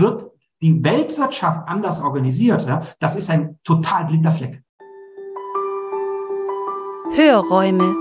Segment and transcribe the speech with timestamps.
[0.00, 0.30] wird
[0.62, 4.62] die Weltwirtschaft anders organisiert, ja, das ist ein total blinder Fleck.
[7.12, 7.96] Hörräume.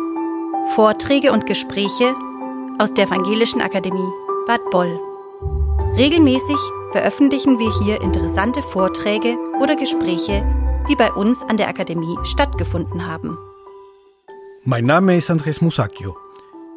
[0.76, 2.14] Vorträge und Gespräche
[2.78, 4.12] aus der Evangelischen Akademie
[4.46, 5.00] Bad Boll.
[5.96, 6.58] Regelmäßig
[6.92, 10.46] veröffentlichen wir hier interessante Vorträge oder Gespräche,
[10.88, 13.38] die bei uns an der Akademie stattgefunden haben.
[14.64, 16.16] Mein Name ist Andres Musacchio.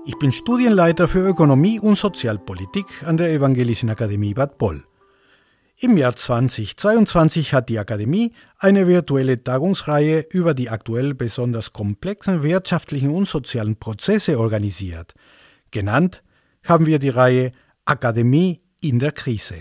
[0.07, 4.85] Ich bin Studienleiter für Ökonomie und Sozialpolitik an der Evangelischen Akademie Bad Boll.
[5.85, 13.11] Im Jahr 2022 hat die Akademie eine virtuelle Tagungsreihe über die aktuell besonders komplexen wirtschaftlichen
[13.11, 15.13] und sozialen Prozesse organisiert.
[15.73, 16.23] Genannt
[16.63, 17.51] haben wir die Reihe
[17.85, 19.57] Akademie in der Krise.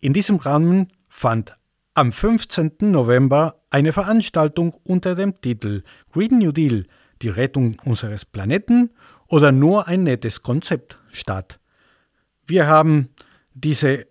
[0.00, 1.56] In diesem Rahmen fand
[1.94, 2.78] am 15.
[2.80, 6.86] November eine Veranstaltung unter dem Titel Green New Deal,
[7.22, 8.90] die Rettung unseres Planeten
[9.28, 11.60] oder nur ein nettes Konzept statt.
[12.48, 13.10] Wir haben
[13.54, 14.09] diese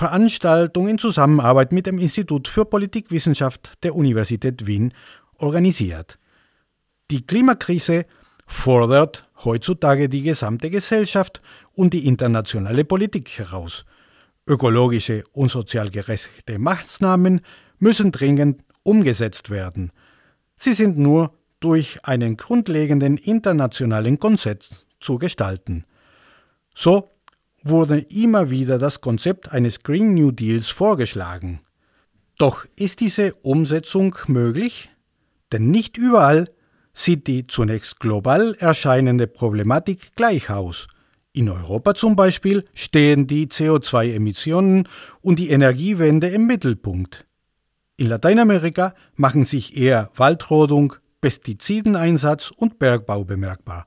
[0.00, 4.94] Veranstaltung in Zusammenarbeit mit dem Institut für Politikwissenschaft der Universität Wien
[5.36, 6.18] organisiert.
[7.10, 8.06] Die Klimakrise
[8.46, 11.42] fordert heutzutage die gesamte Gesellschaft
[11.74, 13.84] und die internationale Politik heraus.
[14.46, 17.42] Ökologische und sozial gerechte Maßnahmen
[17.78, 19.92] müssen dringend umgesetzt werden.
[20.56, 25.84] Sie sind nur durch einen grundlegenden internationalen Konsens zu gestalten.
[26.74, 27.10] So
[27.62, 31.60] wurde immer wieder das Konzept eines Green New Deals vorgeschlagen.
[32.38, 34.88] Doch ist diese Umsetzung möglich?
[35.52, 36.50] Denn nicht überall
[36.92, 40.86] sieht die zunächst global erscheinende Problematik gleich aus.
[41.32, 44.88] In Europa zum Beispiel stehen die CO2-Emissionen
[45.20, 47.26] und die Energiewende im Mittelpunkt.
[47.96, 53.86] In Lateinamerika machen sich eher Waldrodung, Pestizideneinsatz und Bergbau bemerkbar.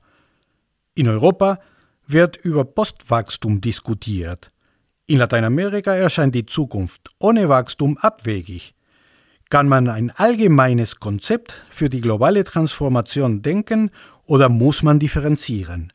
[0.94, 1.58] In Europa
[2.06, 4.50] wird über Postwachstum diskutiert.
[5.06, 8.74] In Lateinamerika erscheint die Zukunft ohne Wachstum abwegig.
[9.50, 13.90] Kann man ein allgemeines Konzept für die globale Transformation denken
[14.24, 15.92] oder muss man differenzieren?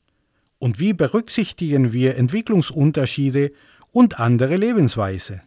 [0.59, 3.52] Und wie berücksichtigen wir Entwicklungsunterschiede
[3.92, 5.42] und andere Lebensweise?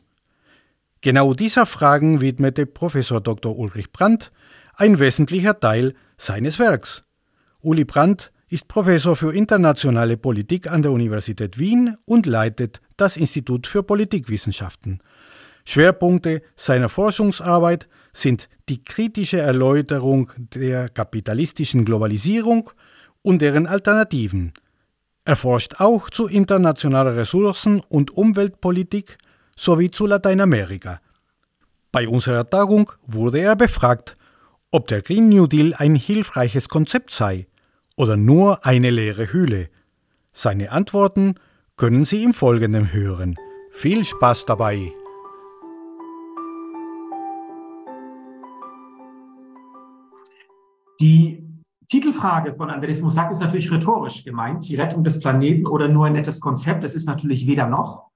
[1.01, 3.57] Genau dieser Fragen widmete Professor Dr.
[3.57, 4.33] Ulrich Brandt
[4.75, 7.05] ein wesentlicher Teil seines Werks.
[7.61, 13.67] Uli Brandt ist Professor für internationale Politik an der Universität Wien und leitet das Institut
[13.67, 15.01] für Politikwissenschaften.
[15.65, 22.69] Schwerpunkte seiner Forschungsarbeit sind die kritische Erläuterung der kapitalistischen Globalisierung
[23.23, 24.53] und deren Alternativen.
[25.25, 29.17] Er forscht auch zu internationaler Ressourcen- und Umweltpolitik
[29.57, 31.01] sowie zu Lateinamerika.
[31.91, 34.15] Bei unserer Tagung wurde er befragt,
[34.71, 37.47] ob der Green New Deal ein hilfreiches Konzept sei
[38.03, 39.69] oder nur eine leere Hülle?
[40.33, 41.37] Seine Antworten
[41.77, 43.37] können Sie im Folgenden hören.
[43.71, 44.93] Viel Spaß dabei!
[51.01, 51.47] Die
[51.89, 54.69] Titelfrage von Andres Musak ist natürlich rhetorisch gemeint.
[54.69, 56.83] Die Rettung des Planeten oder nur ein nettes Konzept.
[56.83, 58.11] Es ist natürlich weder noch.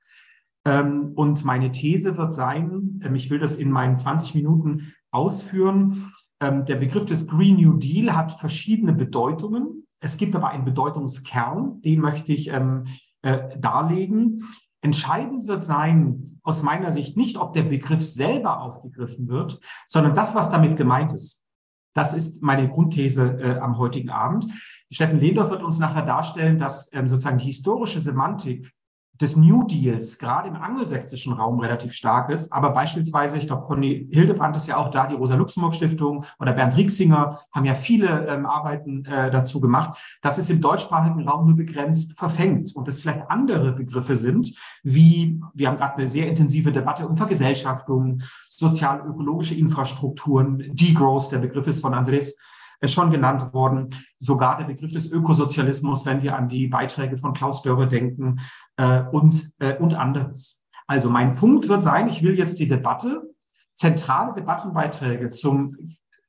[0.65, 6.13] Ähm, und meine These wird sein, ähm, ich will das in meinen 20 Minuten ausführen,
[6.41, 9.87] der Begriff des Green New Deal hat verschiedene Bedeutungen.
[10.01, 12.85] Es gibt aber einen Bedeutungskern, den möchte ich ähm,
[13.23, 14.45] äh, darlegen.
[14.83, 20.35] Entscheidend wird sein, aus meiner Sicht, nicht, ob der Begriff selber aufgegriffen wird, sondern das,
[20.35, 21.47] was damit gemeint ist.
[21.95, 24.47] Das ist meine Grundthese äh, am heutigen Abend.
[24.93, 28.71] Steffen Lehndorf wird uns nachher darstellen, dass ähm, sozusagen die historische Semantik
[29.21, 32.53] des New Deals gerade im angelsächsischen Raum relativ stark ist.
[32.53, 37.41] Aber beispielsweise, ich glaube, Conny Hildebrandt ist ja auch da, die Rosa-Luxemburg-Stiftung oder Bernd Rieksinger
[37.53, 42.19] haben ja viele ähm, Arbeiten äh, dazu gemacht, dass es im deutschsprachigen Raum nur begrenzt
[42.19, 47.07] verfängt und es vielleicht andere Begriffe sind, wie, wir haben gerade eine sehr intensive Debatte
[47.09, 52.37] um Vergesellschaftung, sozial-ökologische Infrastrukturen, Degrowth, der Begriff ist von Andres
[52.85, 53.95] schon genannt worden.
[54.19, 58.41] Sogar der Begriff des Ökosozialismus, wenn wir an die Beiträge von Klaus Dörre denken
[58.77, 60.63] äh, und, äh, und anderes.
[60.87, 63.23] Also mein Punkt wird sein, ich will jetzt die Debatte,
[63.73, 65.75] zentrale Debattenbeiträge zum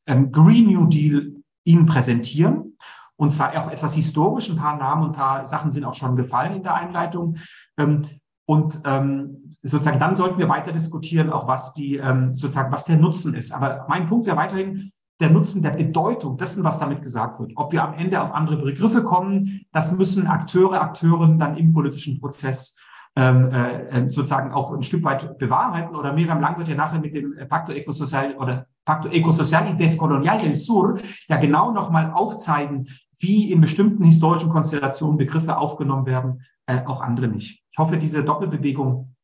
[0.05, 1.33] ähm, Green New Deal
[1.63, 2.77] Ihnen präsentieren.
[3.15, 4.49] Und zwar auch etwas historisch.
[4.49, 7.37] Ein paar Namen, ein paar Sachen sind auch schon gefallen in der Einleitung.
[7.77, 8.03] Ähm,
[8.45, 12.97] und ähm, sozusagen dann sollten wir weiter diskutieren, auch was die ähm, sozusagen was der
[12.97, 13.51] Nutzen ist.
[13.51, 17.51] Aber mein Punkt wäre weiterhin, der Nutzen der Bedeutung dessen, was damit gesagt wird.
[17.55, 22.19] Ob wir am Ende auf andere Begriffe kommen, das müssen Akteure, Akteurinnen dann im politischen
[22.19, 22.75] Prozess
[23.15, 25.95] ähm, äh, sozusagen auch ein Stück weit bewahrheiten.
[25.95, 30.37] Oder Miriam Lang wird ja nachher mit dem Pacto Ecosocial oder Pacto Ecosocial y Descolonial
[30.37, 32.87] del Sur ja genau nochmal aufzeigen,
[33.19, 37.63] wie in bestimmten historischen Konstellationen Begriffe aufgenommen werden, äh, auch andere nicht.
[37.71, 39.15] Ich hoffe, diese Doppelbewegung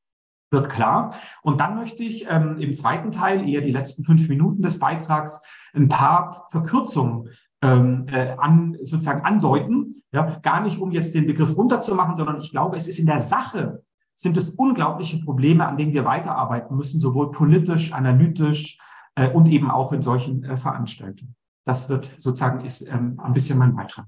[0.54, 1.16] wird klar.
[1.42, 5.42] Und dann möchte ich ähm, im zweiten Teil, eher die letzten fünf Minuten des Beitrags,
[5.74, 7.30] ein paar Verkürzungen
[7.62, 10.04] ähm, äh, an, sozusagen andeuten.
[10.12, 13.20] Ja, gar nicht, um jetzt den Begriff runterzumachen, sondern ich glaube, es ist in der
[13.20, 13.84] Sache,
[14.14, 18.78] sind es unglaubliche Probleme, an denen wir weiterarbeiten müssen, sowohl politisch, analytisch
[19.16, 21.36] äh, und eben auch in solchen äh, Veranstaltungen.
[21.66, 24.06] Das wird sozusagen ist ähm, ein bisschen mein Beitrag.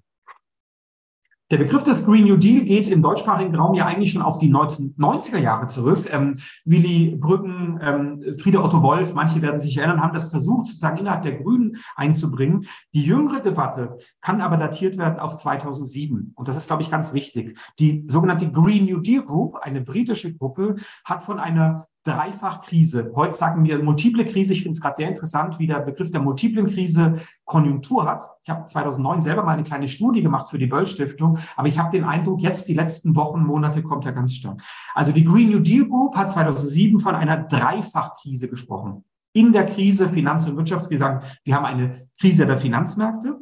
[1.52, 4.52] Der Begriff des Green New Deal geht im deutschsprachigen Raum ja eigentlich schon auf die
[4.52, 6.10] 1990er Jahre zurück.
[6.12, 10.98] Ähm, Willy Brüggen, ähm, Friede Otto Wolf, manche werden sich erinnern, haben das versucht, sozusagen
[10.98, 12.66] innerhalb der Grünen einzubringen.
[12.96, 16.34] Die jüngere Debatte kann aber datiert werden auf 2007.
[16.36, 17.60] Und das ist, glaube ich, ganz wichtig.
[17.78, 23.12] Die sogenannte Green New Deal Group, eine britische Gruppe, hat von einer Dreifachkrise.
[23.16, 24.54] Heute sagen wir multiple Krise.
[24.54, 28.24] Ich finde es gerade sehr interessant, wie der Begriff der multiplen Krise Konjunktur hat.
[28.44, 31.80] Ich habe 2009 selber mal eine kleine Studie gemacht für die Böll Stiftung, aber ich
[31.80, 34.62] habe den Eindruck, jetzt die letzten Wochen, Monate kommt er ganz stark.
[34.94, 39.04] Also die Green New Deal Group hat 2007 von einer Dreifachkrise gesprochen.
[39.34, 43.40] In der Krise, Finanz- und Wirtschaftskrise, wir haben eine Krise der Finanzmärkte,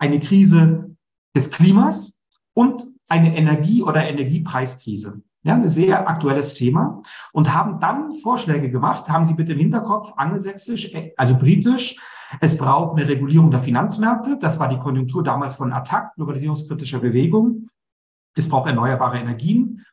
[0.00, 0.96] eine Krise
[1.34, 2.20] des Klimas
[2.54, 5.22] und eine Energie- oder Energiepreiskrise.
[5.44, 7.02] Ja, ein sehr aktuelles Thema
[7.32, 12.00] und haben dann Vorschläge gemacht, haben Sie bitte im Hinterkopf, angelsächsisch, äh, also britisch.
[12.40, 14.38] Es braucht eine Regulierung der Finanzmärkte.
[14.40, 17.68] Das war die Konjunktur damals von Attac, globalisierungskritischer Bewegung.
[18.34, 19.84] Es braucht erneuerbare Energien.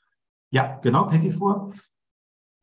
[0.52, 1.74] Ja, genau, Pettifor.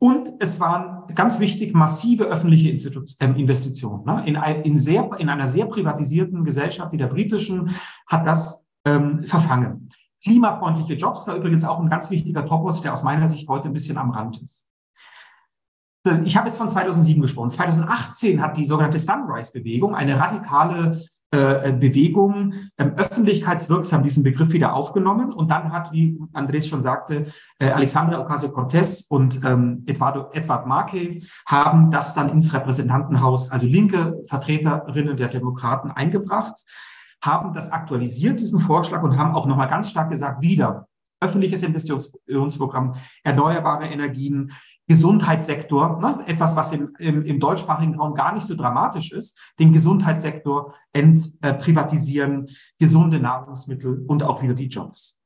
[0.01, 4.05] Und es waren ganz wichtig massive öffentliche Institu äh, Investitionen.
[4.05, 4.23] Ne?
[4.27, 7.71] In, in, sehr, in einer sehr privatisierten Gesellschaft wie der britischen
[8.07, 9.91] hat das ähm, verfangen.
[10.23, 13.73] Klimafreundliche Jobs, da übrigens auch ein ganz wichtiger Topos, der aus meiner Sicht heute ein
[13.73, 14.67] bisschen am Rand ist.
[16.25, 17.51] Ich habe jetzt von 2007 gesprochen.
[17.51, 21.01] 2018 hat die sogenannte Sunrise-Bewegung, eine radikale
[21.31, 25.31] äh, Bewegung, ähm, öffentlichkeitswirksam diesen Begriff wieder aufgenommen.
[25.33, 27.27] Und dann hat, wie Andres schon sagte,
[27.59, 34.23] äh, Alexandra Ocasio-Cortez und ähm, Eduardo, Edward Markey haben das dann ins Repräsentantenhaus, also linke
[34.27, 36.65] Vertreterinnen der Demokraten, eingebracht
[37.23, 40.89] haben das aktualisiert, diesen Vorschlag, und haben auch nochmal ganz stark gesagt, wieder
[41.21, 42.95] öffentliches Investitionsprogramm,
[43.25, 44.53] erneuerbare Energien,
[44.87, 49.73] Gesundheitssektor, ne, etwas, was im, im, im deutschsprachigen Raum gar nicht so dramatisch ist, den
[49.73, 55.21] Gesundheitssektor entprivatisieren, äh, gesunde Nahrungsmittel und auch wieder die Jobs.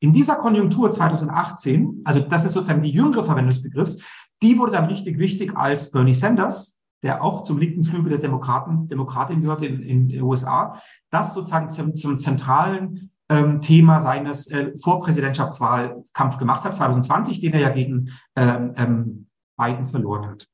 [0.00, 4.02] In dieser Konjunktur 2018, also das ist sozusagen die jüngere Verwendung des Begriffs,
[4.42, 6.75] die wurde dann richtig wichtig, als Bernie Sanders
[7.06, 11.70] der auch zum linken Flügel der Demokraten, Demokratin gehört in, in den USA, das sozusagen
[11.70, 18.10] zum, zum zentralen ähm, Thema seines äh, Vorpräsidentschaftswahlkampf gemacht hat, 2020, den er ja gegen
[18.34, 19.26] ähm, ähm,
[19.56, 20.48] Biden verloren hat.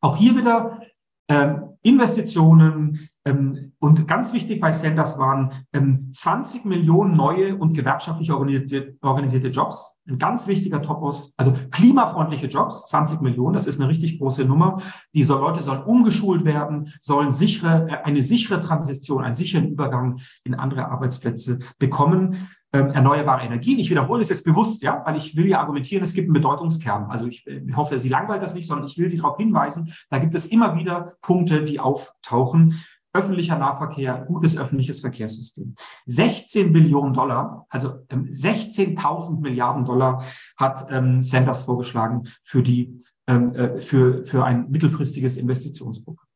[0.00, 0.80] Auch hier wieder
[1.28, 8.96] ähm, Investitionen, und ganz wichtig bei Sanders waren ähm, 20 Millionen neue und gewerkschaftlich organisierte,
[9.00, 10.00] organisierte Jobs.
[10.08, 14.78] Ein ganz wichtiger Topos, also klimafreundliche Jobs, 20 Millionen, das ist eine richtig große Nummer.
[15.14, 20.54] Die Leute sollen umgeschult werden, sollen sichere, äh, eine sichere Transition, einen sicheren Übergang in
[20.54, 22.48] andere Arbeitsplätze bekommen.
[22.74, 23.78] Ähm, erneuerbare Energien.
[23.78, 27.04] Ich wiederhole es jetzt bewusst, ja, weil ich will ja argumentieren, es gibt einen Bedeutungskern.
[27.10, 27.44] Also ich
[27.76, 30.74] hoffe, Sie langweilt das nicht, sondern ich will Sie darauf hinweisen, da gibt es immer
[30.74, 35.74] wieder Punkte, die auftauchen öffentlicher Nahverkehr, gutes öffentliches Verkehrssystem.
[36.06, 40.24] 16 Billionen Dollar, also ähm, 16.000 Milliarden Dollar
[40.56, 46.26] hat ähm, Sanders vorgeschlagen für die ähm, äh, für für ein mittelfristiges Investitionsprogramm.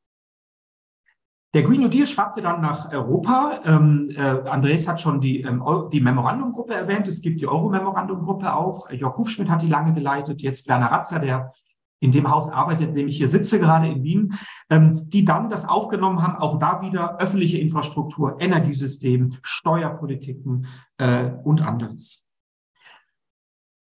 [1.56, 3.60] Der Green New Deal schwappte dann nach Europa.
[3.64, 7.08] Ähm, äh, Andres hat schon die, ähm, die Memorandumgruppe erwähnt.
[7.08, 8.90] Es gibt die Euro-Memorandumgruppe auch.
[8.90, 10.42] Jörg Hufschmidt hat die lange geleitet.
[10.42, 11.54] Jetzt Werner Ratzer, der
[12.00, 14.34] in dem Haus arbeitet, in dem ich hier sitze, gerade in Wien,
[14.70, 20.66] ähm, die dann das aufgenommen haben, auch da wieder öffentliche Infrastruktur, Energiesystem, Steuerpolitiken
[20.98, 22.26] äh, und anderes.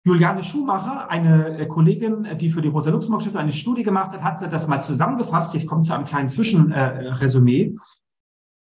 [0.05, 4.67] Juliane Schumacher, eine äh, Kollegin, die für die Rosa-Luxemburg-Stiftung eine Studie gemacht hat, hat das
[4.67, 5.55] mal zusammengefasst.
[5.55, 7.77] Ich komme zu einem kleinen Zwischenresümee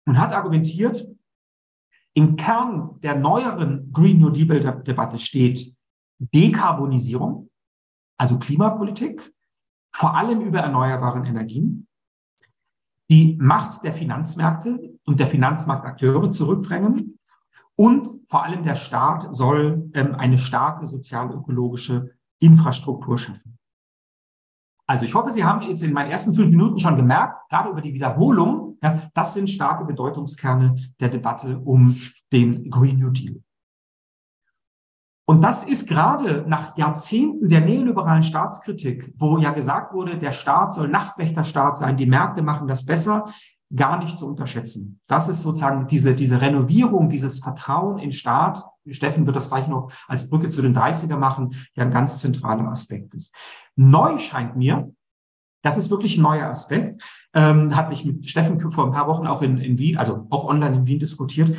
[0.06, 1.06] und hat argumentiert,
[2.14, 5.72] im Kern der neueren Green New Deal-Debatte steht
[6.18, 7.48] Dekarbonisierung,
[8.18, 9.32] also Klimapolitik,
[9.92, 11.86] vor allem über erneuerbaren Energien,
[13.10, 17.18] die Macht der Finanzmärkte und der Finanzmarktakteure zurückdrängen
[17.74, 22.10] und vor allem der Staat soll ähm, eine starke sozial-ökologische
[22.40, 23.58] Infrastruktur schaffen.
[24.86, 27.80] Also ich hoffe, Sie haben jetzt in meinen ersten fünf Minuten schon gemerkt, gerade über
[27.80, 31.96] die Wiederholung, ja, das sind starke Bedeutungskerne der Debatte um
[32.32, 33.42] den Green New Deal.
[35.28, 40.72] Und das ist gerade nach Jahrzehnten der neoliberalen Staatskritik, wo ja gesagt wurde, der Staat
[40.72, 43.26] soll Nachtwächterstaat sein, die Märkte machen das besser,
[43.76, 45.00] gar nicht zu unterschätzen.
[45.06, 49.92] Das ist sozusagen diese, diese Renovierung, dieses Vertrauen in Staat Steffen wird das gleich noch
[50.06, 53.34] als Brücke zu den 30er machen, ja ein ganz zentraler Aspekt ist.
[53.76, 54.90] Neu scheint mir,
[55.62, 57.02] das ist wirklich ein neuer Aspekt,
[57.34, 60.46] ähm, hat mich mit Steffen vor ein paar Wochen auch in, in Wien, also auch
[60.46, 61.54] online in Wien diskutiert.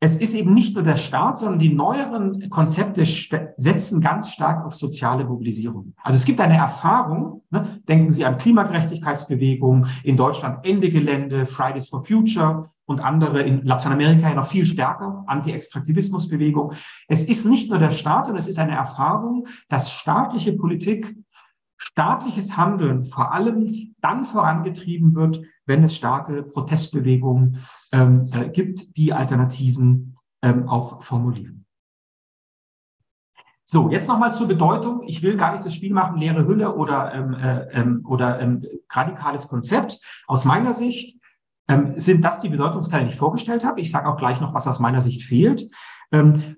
[0.00, 4.76] Es ist eben nicht nur der Staat, sondern die neueren Konzepte setzen ganz stark auf
[4.76, 5.92] soziale Mobilisierung.
[6.04, 11.88] Also es gibt eine Erfahrung, ne, denken Sie an Klimagerechtigkeitsbewegungen in Deutschland, Ende Gelände, Fridays
[11.88, 16.74] for Future und andere in Lateinamerika ja noch viel stärker, Anti-Extraktivismusbewegung.
[17.08, 21.16] Es ist nicht nur der Staat, sondern es ist eine Erfahrung, dass staatliche Politik
[21.78, 29.12] staatliches Handeln vor allem dann vorangetrieben wird, wenn es starke Protestbewegungen ähm, äh, gibt, die
[29.12, 31.66] Alternativen ähm, auch formulieren.
[33.64, 35.02] So, jetzt nochmal zur Bedeutung.
[35.06, 38.62] Ich will gar nicht das Spiel machen, leere Hülle oder, ähm, äh, ähm, oder ähm,
[38.90, 40.00] radikales Konzept.
[40.26, 41.20] Aus meiner Sicht
[41.68, 43.80] ähm, sind das die Bedeutungsteile, die ich vorgestellt habe.
[43.82, 45.68] Ich sage auch gleich noch, was aus meiner Sicht fehlt.
[46.12, 46.56] Ähm,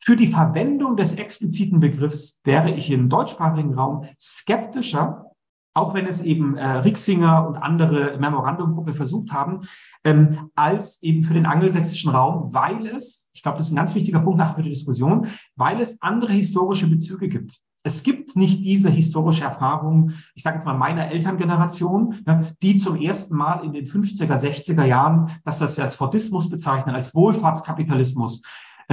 [0.00, 5.27] für die Verwendung des expliziten Begriffs wäre ich im deutschsprachigen Raum skeptischer,
[5.74, 9.60] auch wenn es eben äh, Rixinger und andere Memorandumgruppe versucht haben,
[10.04, 13.94] ähm, als eben für den angelsächsischen Raum, weil es, ich glaube, das ist ein ganz
[13.94, 17.60] wichtiger Punkt nachher für die Diskussion, weil es andere historische Bezüge gibt.
[17.84, 22.96] Es gibt nicht diese historische Erfahrung, ich sage jetzt mal meiner Elterngeneration, ne, die zum
[22.96, 28.42] ersten Mal in den 50er, 60er Jahren das, was wir als Fordismus bezeichnen, als Wohlfahrtskapitalismus,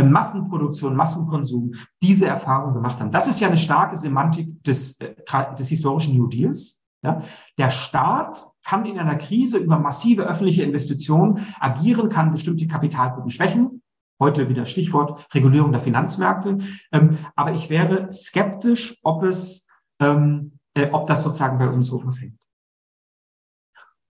[0.03, 3.11] Massenproduktion, Massenkonsum diese Erfahrung gemacht haben.
[3.11, 5.15] Das ist ja eine starke Semantik des, äh,
[5.57, 6.83] des historischen New Deals.
[7.01, 7.21] Ja?
[7.57, 13.81] Der Staat kann in einer Krise über massive öffentliche Investitionen agieren, kann bestimmte Kapitalgruppen schwächen.
[14.19, 16.57] Heute wieder Stichwort Regulierung der Finanzmärkte.
[16.91, 19.67] Ähm, aber ich wäre skeptisch, ob es,
[19.99, 22.39] ähm, äh, ob das sozusagen bei uns so verfängt.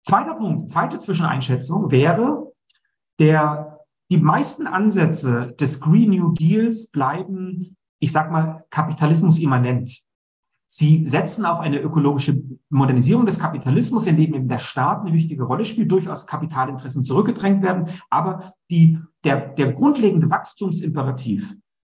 [0.04, 2.54] Zweiter Punkt, zweite Zwischeneinschätzung wäre,
[3.20, 3.75] der
[4.12, 10.06] die meisten Ansätze des Green New Deals bleiben, ich sag mal, Kapitalismus immanent.
[10.68, 15.44] Sie setzen auf eine ökologische Modernisierung des Kapitalismus, in dem eben der Staat eine wichtige
[15.44, 17.88] Rolle spielt, durchaus Kapitalinteressen zurückgedrängt werden.
[18.10, 21.56] Aber die, der, der grundlegende Wachstumsimperativ,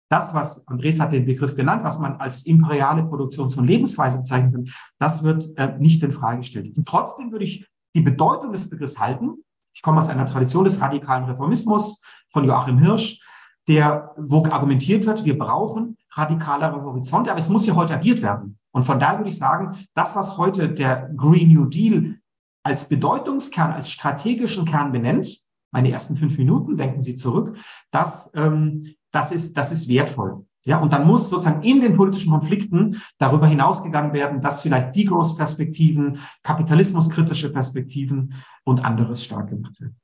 [0.09, 4.51] das, was Andres hat den Begriff genannt, was man als imperiale Produktions- und Lebensweise bezeichnen
[4.51, 6.77] kann, das wird äh, nicht in Frage gestellt.
[6.77, 9.43] Und trotzdem würde ich die Bedeutung des Begriffs halten,
[9.77, 13.21] ich komme aus einer Tradition des radikalen Reformismus von Joachim Hirsch,
[13.67, 18.57] der, wo argumentiert wird, wir brauchen radikalere Horizonte, aber es muss ja heute agiert werden.
[18.71, 22.15] Und von daher würde ich sagen, das, was heute der Green New Deal
[22.63, 27.55] als Bedeutungskern, als strategischen Kern benennt, meine ersten fünf Minuten, denken Sie zurück,
[27.91, 30.43] das, ähm, das, ist, das ist wertvoll.
[30.67, 36.19] Ja, und dann muss sozusagen in den politischen Konflikten darüber hinausgegangen werden, dass vielleicht Degrowth-Perspektiven,
[36.43, 38.33] kapitalismuskritische Perspektiven
[38.65, 39.97] und anderes stark gemacht werden.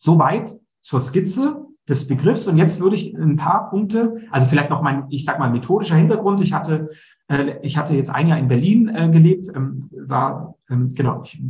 [0.00, 0.50] Soweit
[0.80, 2.46] zur Skizze des Begriffs.
[2.48, 5.94] Und jetzt würde ich ein paar Punkte, also vielleicht noch mein, ich sag mal, methodischer
[5.94, 6.40] Hintergrund.
[6.40, 6.90] Ich hatte,
[7.28, 11.38] äh, ich hatte jetzt ein Jahr in Berlin äh, gelebt, ähm, war, ähm, genau, ich
[11.38, 11.42] äh,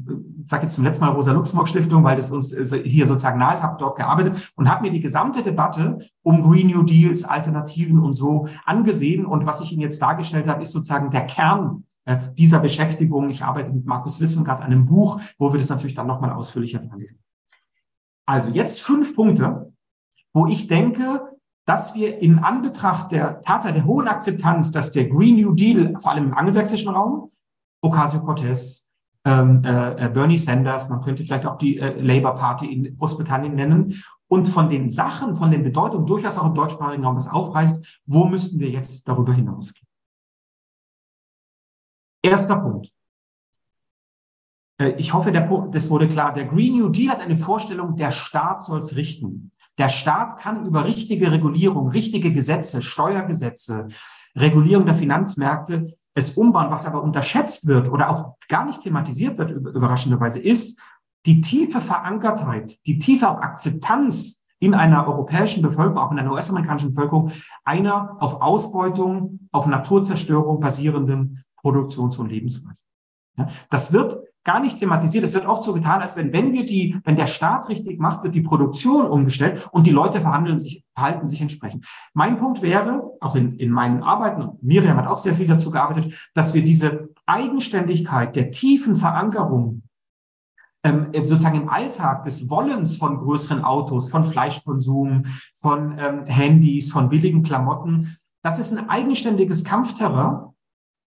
[0.45, 3.77] sage jetzt zum letzten Mal Rosa-Luxemburg-Stiftung, weil das uns äh, hier sozusagen nahe ist, habe
[3.79, 8.49] dort gearbeitet und habe mir die gesamte Debatte um Green New Deals, Alternativen und so
[8.67, 9.25] angesehen.
[9.25, 13.31] Und was ich Ihnen jetzt dargestellt habe, ist sozusagen der Kern äh, dieser Beschäftigung.
[13.31, 16.33] Ich arbeite mit Markus Wissen gerade an einem Buch, wo wir das natürlich dann nochmal
[16.33, 17.19] ausführlicher lesen.
[18.27, 19.73] Also jetzt fünf Punkte,
[20.37, 25.37] wo ich denke, dass wir in Anbetracht der Tatsache der hohen Akzeptanz, dass der Green
[25.37, 27.31] New Deal, vor allem im angelsächsischen Raum,
[27.81, 28.87] Ocasio-Cortez,
[29.25, 33.55] ähm, äh, äh, Bernie Sanders, man könnte vielleicht auch die äh, Labour Party in Großbritannien
[33.55, 33.95] nennen,
[34.29, 38.27] und von den Sachen, von den Bedeutungen durchaus auch im deutschsprachigen Raum was aufreißt, wo
[38.27, 39.89] müssten wir jetzt darüber hinausgehen?
[42.23, 42.93] Erster Punkt.
[44.79, 46.35] Äh, ich hoffe, der das wurde klar.
[46.35, 49.53] Der Green New Deal hat eine Vorstellung, der Staat soll es richten.
[49.79, 53.89] Der Staat kann über richtige Regulierung, richtige Gesetze, Steuergesetze,
[54.35, 56.71] Regulierung der Finanzmärkte es umbauen.
[56.71, 60.81] Was aber unterschätzt wird oder auch gar nicht thematisiert wird, überraschenderweise, ist
[61.27, 67.33] die tiefe Verankertheit, die tiefe Akzeptanz in einer europäischen Bevölkerung, auch in einer US-amerikanischen Bevölkerung,
[67.65, 72.85] einer auf Ausbeutung, auf Naturzerstörung basierenden Produktions- und Lebensweise.
[73.69, 75.25] das wird gar nicht thematisiert.
[75.25, 78.23] Es wird oft so getan, als wenn, wenn wir die, wenn der Staat richtig macht,
[78.23, 81.85] wird die Produktion umgestellt und die Leute verhandeln sich, verhalten sich entsprechend.
[82.15, 86.31] Mein Punkt wäre, auch in, in meinen Arbeiten, Miriam hat auch sehr viel dazu gearbeitet,
[86.33, 89.83] dass wir diese Eigenständigkeit der tiefen Verankerung
[90.85, 95.25] ähm, sozusagen im Alltag des Wollens von größeren Autos, von Fleischkonsum,
[95.57, 100.53] von ähm, Handys, von billigen Klamotten, das ist ein eigenständiges Kampfterrain,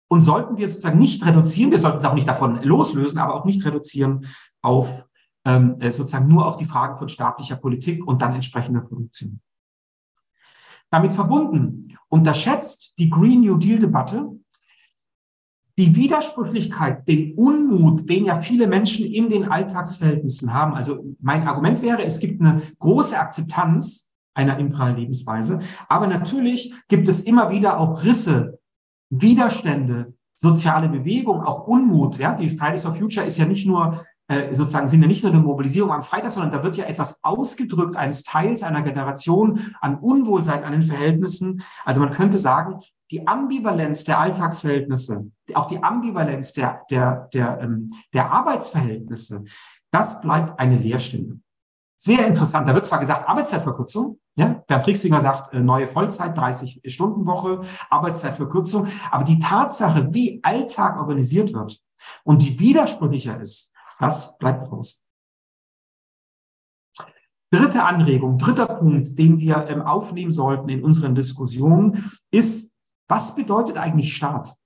[0.08, 3.46] und sollten wir sozusagen nicht reduzieren, wir sollten es auch nicht davon loslösen, aber auch
[3.46, 4.28] nicht reduzieren
[4.62, 5.08] auf
[5.46, 9.42] ähm, äh, sozusagen nur auf die Frage von staatlicher Politik und dann entsprechender Produktion.
[10.90, 14.32] Damit verbunden unterschätzt die Green New Deal-Debatte
[15.78, 20.74] die Widersprüchlichkeit, den Unmut, den ja viele Menschen in den Alltagsverhältnissen haben.
[20.74, 25.60] Also mein Argument wäre, es gibt eine große Akzeptanz einer imperialen Lebensweise,
[25.90, 28.60] aber natürlich gibt es immer wieder auch Risse,
[29.22, 32.18] Widerstände, soziale Bewegung, auch Unmut.
[32.18, 35.32] Ja, die Fridays for Future ist ja nicht nur äh, sozusagen sind ja nicht nur
[35.32, 40.00] eine Mobilisierung am Freitag, sondern da wird ja etwas ausgedrückt eines Teils einer Generation an
[40.00, 41.62] Unwohlsein, an den Verhältnissen.
[41.84, 42.80] Also man könnte sagen,
[43.12, 49.44] die Ambivalenz der Alltagsverhältnisse, auch die Ambivalenz der, der, der, ähm, der Arbeitsverhältnisse,
[49.92, 51.40] das bleibt eine Leerstelle.
[51.96, 52.68] Sehr interessant.
[52.68, 57.62] Da wird zwar gesagt Arbeitszeitverkürzung, ja, Bernd Rixinger sagt äh, neue Vollzeit, 30 Stunden Woche,
[57.90, 61.82] Arbeitszeitverkürzung, aber die Tatsache, wie Alltag organisiert wird
[62.24, 65.04] und die widersprüchlicher ist, das bleibt raus.
[67.52, 72.76] Dritte Anregung, dritter Punkt, den wir ähm, aufnehmen sollten in unseren Diskussionen, ist,
[73.08, 74.58] was bedeutet eigentlich Staat?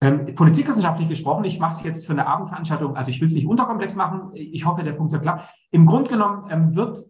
[0.00, 3.48] Ähm, politikwissenschaftlich gesprochen, ich mache es jetzt für eine Abendveranstaltung, also ich will es nicht
[3.48, 5.48] unterkomplex machen, ich hoffe, der Punkt ist klar.
[5.72, 7.04] Im Grunde genommen ähm, wird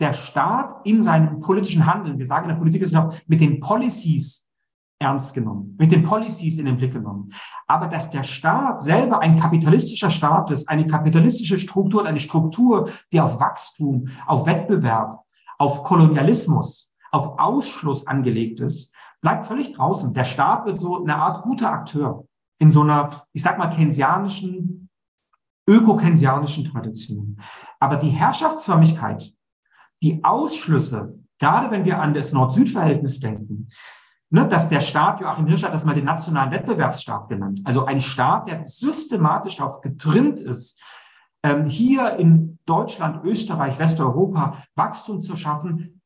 [0.00, 4.48] der Staat in seinem politischen Handeln, wir sagen in der Politikwissenschaft, mit den Policies
[4.98, 7.32] ernst genommen, mit den Policies in den Blick genommen.
[7.66, 13.20] Aber dass der Staat selber ein kapitalistischer Staat ist, eine kapitalistische Struktur, eine Struktur, die
[13.20, 15.24] auf Wachstum, auf Wettbewerb,
[15.58, 20.12] auf Kolonialismus, auf Ausschluss angelegt ist, bleibt völlig draußen.
[20.14, 22.26] Der Staat wird so eine Art guter Akteur
[22.58, 24.88] in so einer, ich sag mal, keynesianischen,
[25.68, 27.40] öko-keynesianischen Tradition.
[27.80, 29.32] Aber die Herrschaftsförmigkeit,
[30.02, 33.68] die Ausschlüsse, gerade wenn wir an das Nord-Süd-Verhältnis denken,
[34.30, 38.00] ne, dass der Staat, Joachim Hirsch hat das mal den nationalen Wettbewerbsstaat genannt, also ein
[38.00, 40.80] Staat, der systematisch darauf getrimmt ist,
[41.42, 46.00] ähm, hier in Deutschland, Österreich, Westeuropa Wachstum zu schaffen,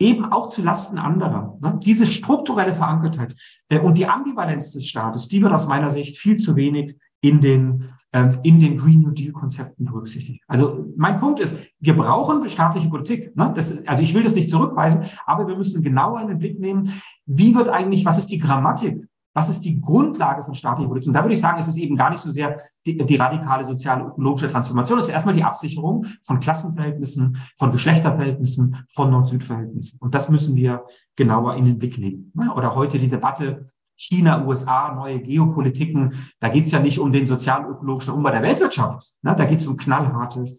[0.00, 1.56] eben auch zu Lasten anderer.
[1.60, 1.78] Ne?
[1.82, 3.34] Diese strukturelle Verankertheit
[3.68, 7.40] äh, und die Ambivalenz des Staates, die wird aus meiner Sicht viel zu wenig in
[7.40, 10.42] den in den Green New Deal Konzepten berücksichtigt.
[10.48, 13.36] Also mein Punkt ist, wir brauchen staatliche Politik.
[13.36, 13.52] Ne?
[13.54, 16.92] Das, also ich will das nicht zurückweisen, aber wir müssen genauer in den Blick nehmen,
[17.26, 19.06] wie wird eigentlich, was ist die Grammatik?
[19.32, 21.08] Was ist die Grundlage von staatlicher Politik?
[21.08, 23.62] Und da würde ich sagen, es ist eben gar nicht so sehr die, die radikale
[23.62, 24.98] soziale ökologische Transformation.
[24.98, 29.98] Es ist erstmal die Absicherung von Klassenverhältnissen, von Geschlechterverhältnissen, von Nord-Süd-Verhältnissen.
[30.00, 30.84] Und das müssen wir
[31.14, 32.32] genauer in den Blick nehmen.
[32.56, 33.66] Oder heute die Debatte
[34.00, 36.14] China, USA, neue Geopolitiken.
[36.40, 39.12] Da geht es ja nicht um den sozial-ökologischen Umbau der Weltwirtschaft.
[39.20, 39.34] Ne?
[39.36, 40.56] Da geht es um knallharte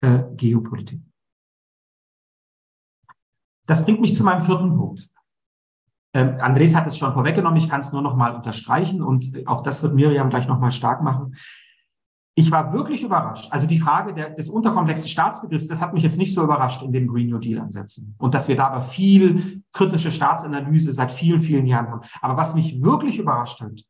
[0.00, 1.00] äh, Geopolitik.
[3.66, 5.08] Das bringt mich zu meinem vierten Punkt.
[6.14, 9.64] Ähm, Andres hat es schon vorweggenommen, ich kann es nur noch mal unterstreichen und auch
[9.64, 11.34] das wird Miriam gleich noch mal stark machen.
[12.36, 13.46] Ich war wirklich überrascht.
[13.52, 16.92] Also die Frage der, des unterkomplexen Staatsbegriffs, das hat mich jetzt nicht so überrascht in
[16.92, 18.16] den Green New Deal Ansätzen.
[18.18, 22.00] Und dass wir da aber viel kritische Staatsanalyse seit vielen, vielen Jahren haben.
[22.20, 23.80] Aber was mich wirklich überrascht hat,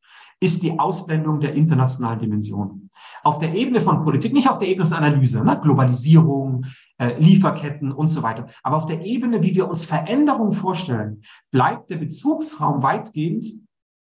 [0.40, 2.90] ist die Ausblendung der internationalen Dimension.
[3.22, 5.58] Auf der Ebene von Politik, nicht auf der Ebene von Analyse, ne?
[5.62, 6.66] Globalisierung,
[6.98, 8.46] äh, Lieferketten und so weiter.
[8.62, 13.46] Aber auf der Ebene, wie wir uns Veränderungen vorstellen, bleibt der Bezugsraum weitgehend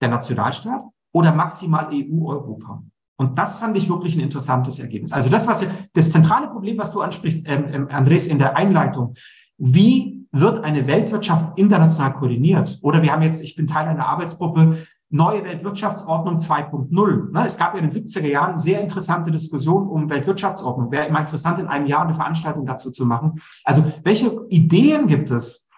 [0.00, 2.82] der Nationalstaat oder maximal EU-Europa.
[3.20, 5.12] Und das fand ich wirklich ein interessantes Ergebnis.
[5.12, 9.12] Also das, was das zentrale Problem, was du ansprichst, ähm, ähm, Andres, in der Einleitung.
[9.58, 12.78] Wie wird eine Weltwirtschaft international koordiniert?
[12.80, 14.78] Oder wir haben jetzt, ich bin Teil einer Arbeitsgruppe,
[15.10, 17.32] neue Weltwirtschaftsordnung 2.0.
[17.32, 20.90] Ne, es gab ja in den 70er Jahren sehr interessante Diskussionen um Weltwirtschaftsordnung.
[20.90, 23.42] Wäre immer interessant, in einem Jahr eine Veranstaltung dazu zu machen.
[23.64, 25.68] Also welche Ideen gibt es,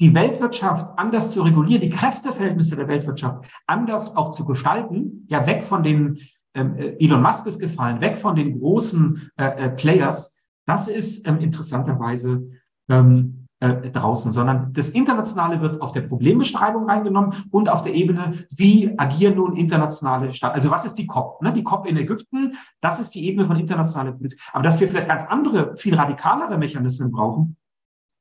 [0.00, 5.64] die Weltwirtschaft anders zu regulieren, die Kräfteverhältnisse der Weltwirtschaft anders auch zu gestalten, ja weg
[5.64, 6.18] von den
[6.98, 10.40] Elon Musk ist gefallen, weg von den großen äh, äh, Players.
[10.66, 12.48] Das ist ähm, interessanterweise
[12.88, 18.46] ähm, äh, draußen, sondern das Internationale wird auf der Problembeschreibung reingenommen und auf der Ebene,
[18.50, 20.56] wie agieren nun internationale Staaten.
[20.56, 21.40] Also was ist die COP?
[21.42, 21.52] Ne?
[21.52, 24.40] Die COP in Ägypten, das ist die Ebene von internationaler Politik.
[24.52, 27.56] Aber dass wir vielleicht ganz andere, viel radikalere Mechanismen brauchen,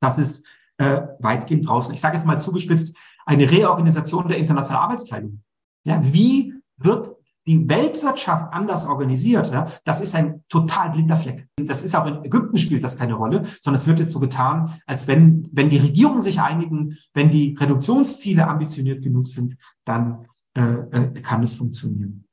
[0.01, 1.93] das ist äh, weitgehend draußen.
[1.93, 2.95] Ich sage jetzt mal zugespitzt,
[3.25, 5.41] eine Reorganisation der internationalen Arbeitsteilung.
[5.83, 7.13] Ja, wie wird
[7.47, 11.47] die Weltwirtschaft anders organisiert, ja, das ist ein total blinder Fleck.
[11.57, 14.79] Das ist auch in Ägypten spielt das keine Rolle, sondern es wird jetzt so getan,
[14.85, 20.61] als wenn, wenn die Regierungen sich einigen, wenn die Reduktionsziele ambitioniert genug sind, dann äh,
[20.61, 22.25] äh, kann es funktionieren.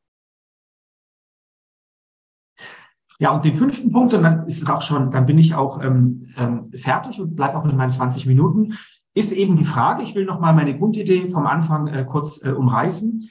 [3.19, 5.81] Ja, und den fünften Punkt, und dann ist es auch schon, dann bin ich auch
[5.81, 8.77] ähm, ähm, fertig und bleibe auch in meinen 20 Minuten,
[9.15, 13.31] ist eben die Frage, ich will nochmal meine Grundidee vom Anfang äh, kurz äh, umreißen.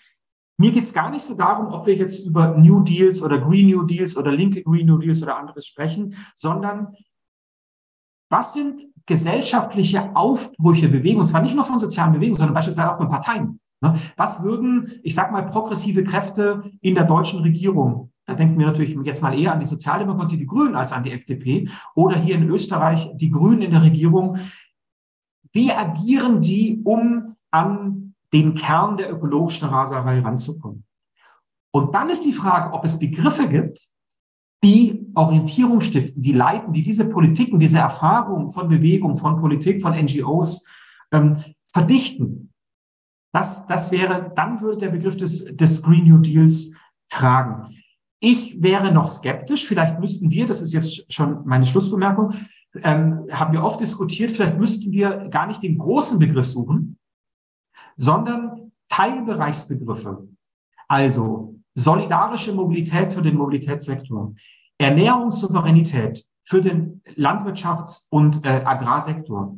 [0.57, 3.69] Mir geht es gar nicht so darum, ob wir jetzt über New Deals oder Green
[3.69, 6.95] New Deals oder linke Green New Deals oder anderes sprechen, sondern
[8.31, 12.97] Was sind gesellschaftliche Aufbrüche, Bewegungen, und zwar nicht nur von sozialen Bewegungen, sondern beispielsweise auch
[12.97, 13.59] von Parteien?
[13.81, 13.95] Ne?
[14.15, 18.97] Was würden, ich sag mal, progressive Kräfte in der deutschen Regierung, da denken wir natürlich
[19.03, 22.47] jetzt mal eher an die Sozialdemokratie, die Grünen als an die FDP, oder hier in
[22.49, 24.37] Österreich die Grünen in der Regierung.
[25.51, 28.00] Wie agieren die, um an
[28.33, 30.85] den Kern der ökologischen Raserei ranzukommen?
[31.73, 33.89] Und dann ist die Frage, ob es Begriffe gibt,
[34.63, 39.93] die Orientierung stiften, die leiten, die diese Politiken, diese Erfahrungen von Bewegung, von Politik, von
[39.93, 40.65] NGOs
[41.11, 42.53] ähm, verdichten.
[43.33, 46.73] Das, das wäre, dann würde der Begriff des, des Green New Deals
[47.09, 47.75] tragen.
[48.19, 49.65] Ich wäre noch skeptisch.
[49.65, 52.33] Vielleicht müssten wir, das ist jetzt schon meine Schlussbemerkung,
[52.83, 56.97] ähm, haben wir oft diskutiert, vielleicht müssten wir gar nicht den großen Begriff suchen,
[58.01, 60.27] sondern Teilbereichsbegriffe.
[60.87, 64.33] Also solidarische Mobilität für den Mobilitätssektor,
[64.79, 69.55] Ernährungssouveränität für den Landwirtschafts- und äh, Agrarsektor.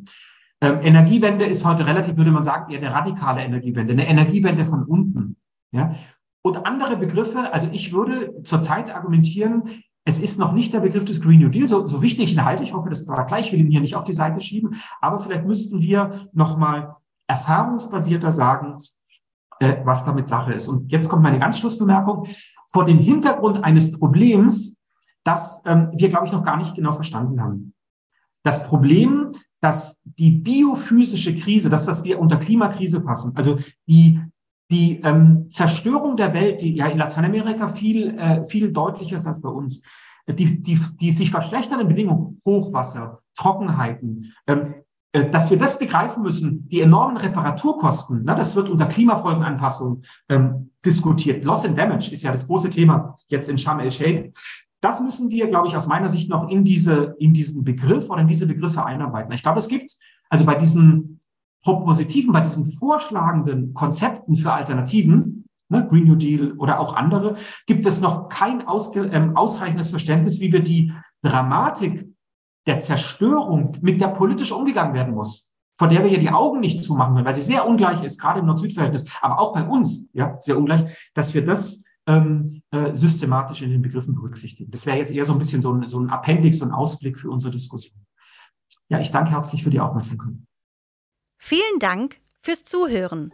[0.61, 4.83] Ähm, Energiewende ist heute relativ, würde man sagen, eher eine radikale Energiewende, eine Energiewende von
[4.83, 5.37] unten.
[5.71, 5.95] Ja?
[6.41, 11.21] Und andere Begriffe, also ich würde zurzeit argumentieren, es ist noch nicht der Begriff des
[11.21, 12.63] Green New Deal, so, so wichtig ihn halte.
[12.63, 14.75] Ich hoffe, das war gleich, ich will ihn hier nicht auf die Seite schieben.
[14.99, 16.97] Aber vielleicht müssten wir nochmal
[17.33, 18.77] erfahrungsbasierter sagen,
[19.59, 20.67] äh, was damit Sache ist.
[20.67, 22.27] Und jetzt kommt meine ganz Schlussbemerkung.
[22.71, 24.79] Vor dem Hintergrund eines Problems,
[25.23, 27.73] das ähm, wir, glaube ich, noch gar nicht genau verstanden haben.
[28.43, 34.19] Das Problem, dass die biophysische Krise, das, was wir unter Klimakrise fassen, also die,
[34.69, 39.39] die ähm, Zerstörung der Welt, die ja in Lateinamerika viel, äh, viel deutlicher ist als
[39.39, 39.81] bei uns,
[40.27, 44.82] die, die, die sich verschlechternden Bedingungen, Hochwasser, Trockenheiten, ähm, äh,
[45.13, 51.45] dass wir das begreifen müssen, die enormen Reparaturkosten, ne, das wird unter Klimafolgenanpassung ähm, diskutiert.
[51.45, 54.33] Loss and Damage ist ja das große Thema jetzt in Sharm el-Sheikh.
[54.81, 58.21] Das müssen wir, glaube ich, aus meiner Sicht noch in diese, in diesen Begriff oder
[58.21, 59.31] in diese Begriffe einarbeiten.
[59.31, 59.95] Ich glaube, es gibt
[60.29, 61.21] also bei diesen
[61.63, 67.35] Propositiven, bei diesen vorschlagenden Konzepten für Alternativen, ne, Green New Deal oder auch andere,
[67.67, 72.12] gibt es noch kein ausge, ähm, ausreichendes Verständnis, wie wir die Dramatik
[72.65, 76.83] der Zerstörung, mit der politisch umgegangen werden muss, vor der wir ja die Augen nicht
[76.83, 80.37] zumachen können, weil sie sehr ungleich ist, gerade im Nord-Süd-Verhältnis, aber auch bei uns, ja,
[80.39, 84.71] sehr ungleich, dass wir das ähm, äh, systematisch in den Begriffen berücksichtigen.
[84.71, 87.19] Das wäre jetzt eher so ein bisschen so ein, so ein Appendix, so ein Ausblick
[87.19, 87.95] für unsere Diskussion.
[88.89, 90.33] Ja, ich danke herzlich für die Aufmerksamkeit.
[91.37, 93.33] Vielen Dank fürs Zuhören.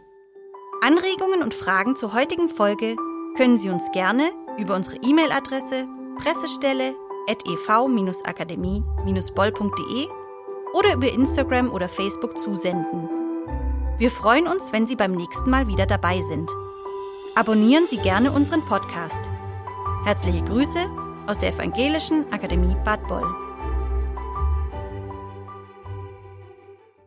[0.82, 2.96] Anregungen und Fragen zur heutigen Folge
[3.36, 4.22] können Sie uns gerne
[4.58, 6.94] über unsere E-Mail-Adresse pressestelle
[7.26, 10.08] ev-akademie-boll.de
[10.74, 13.08] oder über Instagram oder Facebook zusenden.
[13.98, 16.50] Wir freuen uns, wenn Sie beim nächsten Mal wieder dabei sind.
[17.34, 19.20] Abonnieren Sie gerne unseren Podcast.
[20.04, 20.78] Herzliche Grüße
[21.26, 23.49] aus der Evangelischen Akademie Bad Boll.